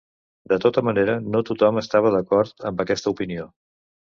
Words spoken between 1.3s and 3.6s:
no tothom estava d'acord amb aquesta opinió.